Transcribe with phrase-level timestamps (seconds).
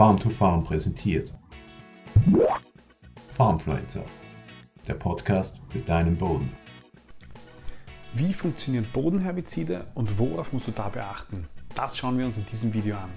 [0.00, 1.34] Farm to Farm präsentiert.
[3.34, 4.02] Farmfluencer,
[4.88, 6.50] der Podcast für deinen Boden.
[8.14, 11.46] Wie funktionieren Bodenherbizide und worauf musst du da beachten?
[11.74, 13.10] Das schauen wir uns in diesem Video an.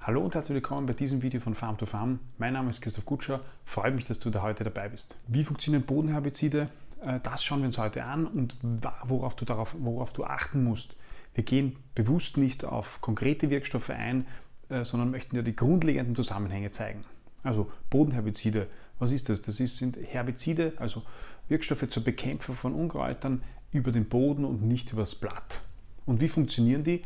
[0.00, 2.18] Hallo und herzlich willkommen bei diesem Video von Farm to Farm.
[2.38, 5.14] Mein Name ist Christoph Gutscher, freut mich, dass du da heute dabei bist.
[5.28, 6.70] Wie funktionieren Bodenherbizide?
[7.02, 8.56] Äh, das schauen wir uns heute an und
[9.04, 10.96] worauf du, darauf, worauf du achten musst.
[11.34, 14.26] Wir gehen bewusst nicht auf konkrete Wirkstoffe ein,
[14.68, 17.04] äh, sondern möchten dir die grundlegenden Zusammenhänge zeigen.
[17.42, 19.42] Also Bodenherbizide, was ist das?
[19.42, 21.02] Das sind Herbizide, also
[21.48, 23.42] Wirkstoffe zur Bekämpfung von Unkräutern
[23.72, 25.60] über den Boden und nicht übers Blatt.
[26.06, 27.04] Und wie funktionieren die?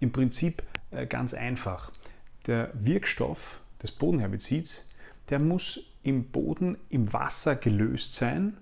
[0.00, 1.92] Im Prinzip äh, ganz einfach
[2.46, 4.88] der Wirkstoff des Bodenherbizids,
[5.30, 8.56] der muss im Boden im Wasser gelöst sein.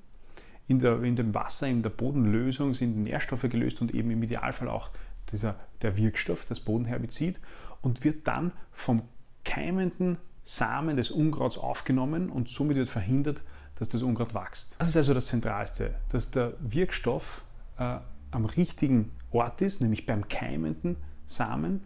[0.68, 4.68] In, der, in dem Wasser, in der Bodenlösung sind Nährstoffe gelöst und eben im Idealfall
[4.68, 4.90] auch
[5.32, 7.38] dieser, der Wirkstoff, das Bodenherbizid,
[7.82, 9.02] und wird dann vom
[9.44, 13.40] keimenden Samen des Unkrauts aufgenommen und somit wird verhindert,
[13.78, 14.76] dass das Unkraut wächst.
[14.78, 17.42] Das ist also das Zentralste, dass der Wirkstoff
[17.78, 17.98] äh,
[18.30, 21.82] am richtigen Ort ist, nämlich beim keimenden Samen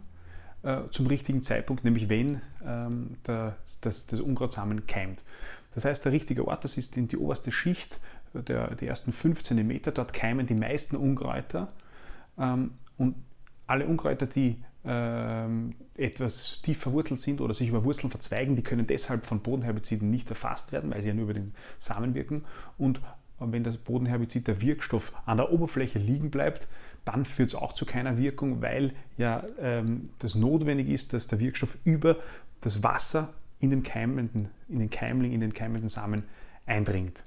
[0.63, 5.23] äh, zum richtigen Zeitpunkt, nämlich wenn ähm, der, das, das Unkrautsamen keimt.
[5.73, 7.99] Das heißt, der richtige Ort, das ist in die oberste Schicht,
[8.33, 11.69] der, die ersten 5 cm, dort keimen die meisten Unkräuter.
[12.37, 13.15] Ähm, und
[13.71, 18.87] alle Unkräuter, die ähm, etwas tief verwurzelt sind oder sich über Wurzeln verzweigen, die können
[18.87, 22.43] deshalb von Bodenherbiziden nicht erfasst werden, weil sie ja nur über den Samen wirken.
[22.77, 23.01] Und
[23.39, 26.67] wenn das Bodenherbizid, der Wirkstoff, an der Oberfläche liegen bleibt,
[27.05, 31.39] dann führt es auch zu keiner Wirkung, weil ja ähm, das notwendig ist, dass der
[31.39, 32.17] Wirkstoff über
[32.61, 36.23] das Wasser in den keimenden, in den Keimling, in den keimenden Samen
[36.65, 37.23] eindringt.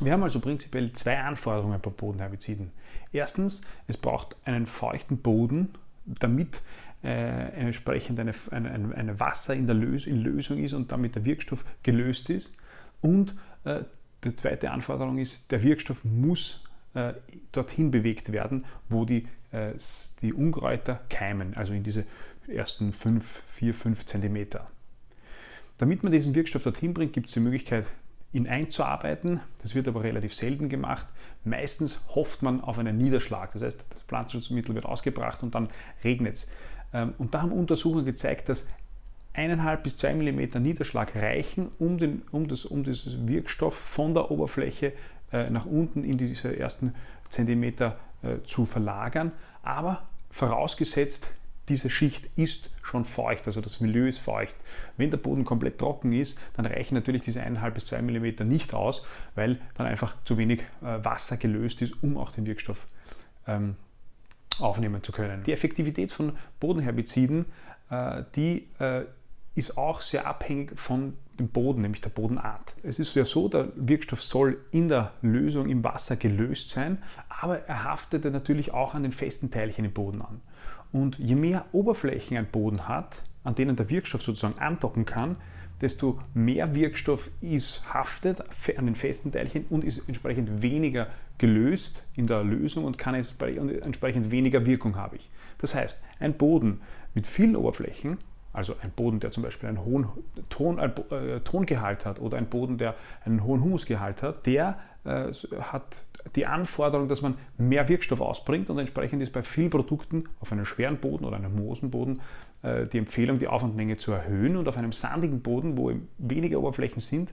[0.00, 2.72] Wir haben also prinzipiell zwei Anforderungen bei Bodenherbiziden.
[3.12, 5.70] Erstens, es braucht einen feuchten Boden,
[6.04, 6.60] damit
[7.04, 11.24] äh, entsprechend eine, eine, eine, Wasser in der Lös in Lösung ist und damit der
[11.24, 12.56] Wirkstoff gelöst ist.
[13.02, 13.80] Und äh,
[14.24, 16.64] die zweite Anforderung ist, der Wirkstoff muss
[16.94, 17.12] äh,
[17.52, 19.72] dorthin bewegt werden, wo die, äh,
[20.22, 22.04] die Unkräuter keimen, also in diese
[22.48, 24.46] ersten 5, 4, 5 cm.
[25.78, 27.86] Damit man diesen Wirkstoff dorthin bringt, gibt es die Möglichkeit,
[28.34, 29.40] ihn einzuarbeiten.
[29.62, 31.06] Das wird aber relativ selten gemacht.
[31.44, 33.52] Meistens hofft man auf einen Niederschlag.
[33.52, 35.68] Das heißt, das Pflanzenschutzmittel wird ausgebracht und dann
[36.02, 36.50] regnet es.
[36.92, 38.68] Ähm, und da haben Untersuchungen gezeigt, dass
[39.36, 44.30] 1,5 bis 2 mm Niederschlag reichen, um, den, um, das, um das Wirkstoff von der
[44.30, 44.92] Oberfläche
[45.32, 46.94] äh, nach unten in diese ersten
[47.30, 49.32] Zentimeter äh, zu verlagern.
[49.62, 51.32] Aber vorausgesetzt,
[51.68, 54.54] diese Schicht ist schon feucht, also das Milieu ist feucht.
[54.96, 58.74] Wenn der Boden komplett trocken ist, dann reichen natürlich diese 1,5 bis 2 mm nicht
[58.74, 62.86] aus, weil dann einfach zu wenig äh, Wasser gelöst ist, um auch den Wirkstoff
[63.46, 63.76] ähm,
[64.58, 65.42] aufnehmen zu können.
[65.44, 67.46] Die Effektivität von Bodenherbiziden,
[67.90, 69.04] äh, die äh,
[69.54, 72.74] ist auch sehr abhängig von dem Boden, nämlich der Bodenart.
[72.82, 77.66] Es ist ja so, der Wirkstoff soll in der Lösung im Wasser gelöst sein, aber
[77.66, 80.40] er haftet natürlich auch an den festen Teilchen im Boden an.
[80.94, 85.34] Und je mehr Oberflächen ein Boden hat, an denen der Wirkstoff sozusagen andocken kann,
[85.80, 88.40] desto mehr Wirkstoff ist haftet
[88.78, 94.30] an den festen Teilchen und ist entsprechend weniger gelöst in der Lösung und kann entsprechend
[94.30, 95.28] weniger Wirkung habe ich.
[95.58, 96.80] Das heißt, ein Boden
[97.12, 98.18] mit vielen Oberflächen
[98.54, 100.08] also ein Boden, der zum Beispiel einen hohen
[100.48, 102.94] Ton, äh, Tongehalt hat oder ein Boden, der
[103.24, 105.84] einen hohen Humusgehalt hat, der äh, hat
[106.36, 110.64] die Anforderung, dass man mehr Wirkstoff ausbringt und entsprechend ist bei vielen Produkten auf einem
[110.64, 112.20] schweren Boden oder einem moosen Boden
[112.62, 117.00] äh, die Empfehlung, die Aufwandmenge zu erhöhen und auf einem sandigen Boden, wo weniger Oberflächen
[117.00, 117.32] sind,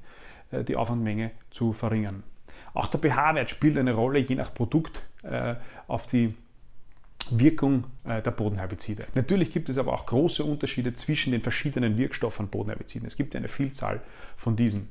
[0.52, 2.24] äh, die Aufwandmenge zu verringern.
[2.74, 5.56] Auch der pH-Wert spielt eine Rolle, je nach Produkt, äh,
[5.88, 6.36] auf die
[7.30, 9.06] Wirkung äh, der Bodenherbizide.
[9.16, 13.08] Natürlich gibt es aber auch große Unterschiede zwischen den verschiedenen Wirkstoffen Bodenherbiziden.
[13.08, 14.02] Es gibt eine Vielzahl
[14.38, 14.90] von diesen.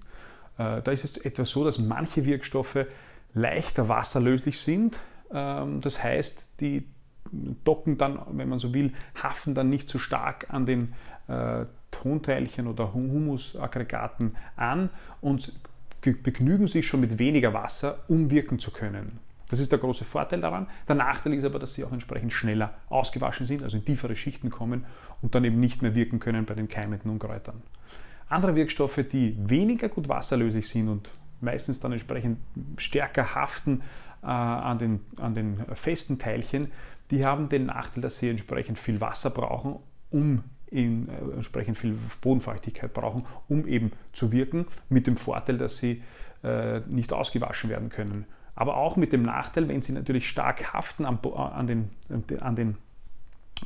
[0.58, 2.86] Äh, da ist es etwa so, dass manche Wirkstoffe
[3.34, 4.98] leichter wasserlöslich sind.
[5.32, 6.86] Ähm, das heißt, die
[7.64, 10.94] docken dann, wenn man so will, haften dann nicht so stark an den
[11.28, 14.90] äh, Tonteilchen oder Humusaggregaten an
[15.20, 15.52] und
[16.00, 19.18] begnügen sich schon mit weniger Wasser, um wirken zu können.
[19.50, 20.68] Das ist der große Vorteil daran.
[20.88, 24.48] Der Nachteil ist aber, dass sie auch entsprechend schneller ausgewaschen sind, also in tiefere Schichten
[24.48, 24.86] kommen
[25.22, 27.60] und dann eben nicht mehr wirken können bei den keimenden Unkräutern.
[28.28, 31.10] Andere Wirkstoffe, die weniger gut wasserlöslich sind und
[31.40, 32.38] meistens dann entsprechend
[32.76, 33.82] stärker haften
[34.22, 36.70] äh, an, den, an den festen Teilchen,
[37.10, 39.80] die haben den Nachteil, dass sie entsprechend viel Wasser brauchen,
[40.10, 45.78] um in, äh, entsprechend viel Bodenfeuchtigkeit brauchen, um eben zu wirken, mit dem Vorteil, dass
[45.78, 46.04] sie
[46.44, 51.04] äh, nicht ausgewaschen werden können aber auch mit dem Nachteil, wenn sie natürlich stark haften
[51.04, 51.90] an, an, den,
[52.40, 52.76] an den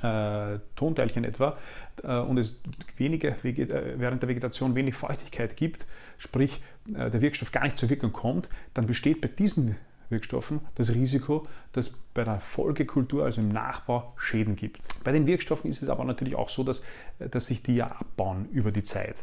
[0.02, 1.56] äh, Tonteilchen etwa
[2.02, 2.62] äh, und es
[2.96, 5.86] wenige, äh, während der Vegetation wenig Feuchtigkeit gibt,
[6.18, 6.62] sprich
[6.94, 9.76] äh, der Wirkstoff gar nicht zur Wirkung kommt, dann besteht bei diesen
[10.10, 14.80] Wirkstoffen das Risiko, dass bei der Folgekultur, also im Nachbau, Schäden gibt.
[15.02, 16.84] Bei den Wirkstoffen ist es aber natürlich auch so, dass,
[17.18, 19.16] äh, dass sich die ja abbauen über die Zeit.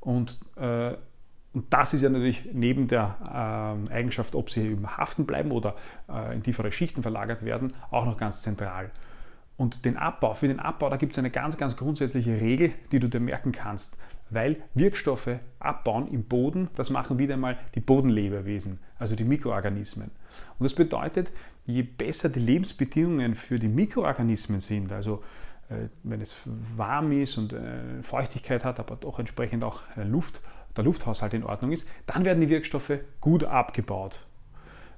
[0.00, 0.94] Und, äh,
[1.54, 5.76] und das ist ja natürlich neben der äh, Eigenschaft, ob sie eben haften bleiben oder
[6.08, 8.90] äh, in tiefere Schichten verlagert werden, auch noch ganz zentral.
[9.56, 13.00] Und den Abbau, für den Abbau, da gibt es eine ganz, ganz grundsätzliche Regel, die
[13.00, 13.98] du dir merken kannst.
[14.30, 20.10] Weil Wirkstoffe abbauen im Boden, das machen wieder einmal die Bodenlebewesen, also die Mikroorganismen.
[20.58, 21.32] Und das bedeutet,
[21.64, 25.24] je besser die Lebensbedingungen für die Mikroorganismen sind, also
[25.70, 26.40] äh, wenn es
[26.76, 30.42] warm ist und äh, Feuchtigkeit hat, aber doch entsprechend auch Luft,
[30.78, 34.20] der Lufthaushalt in Ordnung ist, dann werden die Wirkstoffe gut abgebaut.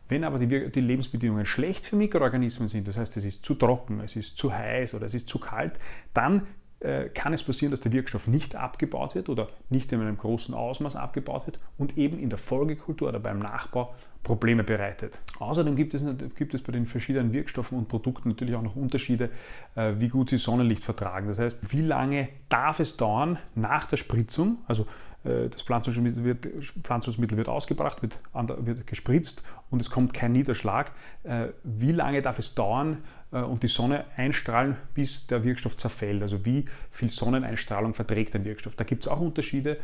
[0.09, 4.00] Wenn aber die, die, Lebensbedingungen schlecht für Mikroorganismen sind, das heißt es ist zu trocken,
[4.00, 5.73] es ist zu heiß oder es ist zu kalt,
[6.15, 6.49] dann
[6.81, 10.55] äh, kann es passieren, dass der Wirkstoff nicht abgebaut wird oder nicht in einem großen
[10.55, 15.17] Ausmaß abgebaut wird und eben in der Folgekultur oder beim Nachbau Probleme bereitet.
[15.38, 16.05] Außerdem gibt es,
[16.37, 19.31] gibt es bei den verschiedenen Wirkstoffen und Produkten natürlich auch noch Unterschiede,
[19.77, 21.29] äh, wie gut sie Sonnenlicht vertragen.
[21.29, 24.87] Das heißt, wie lange darf es dauern nach der Spritzung, also
[25.22, 26.46] das Pflanzenschutzmittel wird,
[26.82, 30.93] Pflanzenschutzmittel wird ausgebracht, wird, wird, gespritzt und es kommt kein Niederschlag.
[31.25, 36.22] Äh, wie lange darf es dauern äh, und die Sonne einstrahlen, bis der Wirkstoff zerfällt?
[36.22, 38.76] Also wie viel Sonneneinstrahlung verträgt ein Wirkstoff?
[38.76, 39.78] Da gibt es auch Unterschiede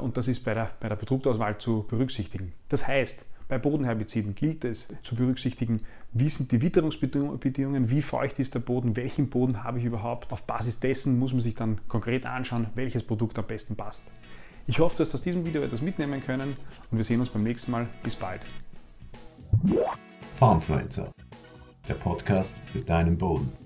[0.00, 2.52] und das ist bei der, bei der Produktauswahl zu berücksichtigen.
[2.68, 5.82] Das heißt, bei Bodenherbiziden gilt es zu berücksichtigen,
[6.12, 10.32] wie sind die Witterungsbedingungen, wie feucht ist der Boden, welchen Boden habe ich überhaupt.
[10.32, 14.06] Auf Basis dessen muss man sich dann konkret anschauen, welches Produkt am besten passt.
[14.66, 16.56] Ich hoffe, dass aus diesem Video etwas mitnehmen können
[16.90, 17.88] und wir sehen uns beim nächsten Mal.
[18.02, 18.42] Bis bald.
[20.36, 21.10] Farmfluencer,
[21.88, 23.61] der Podcast für deinen Boden.